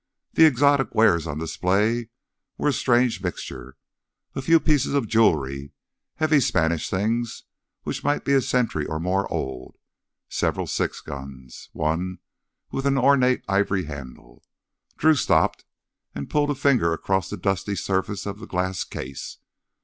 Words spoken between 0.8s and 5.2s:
wares on display were a strange mixture: a few pieces of